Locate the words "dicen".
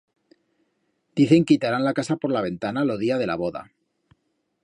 1.21-1.45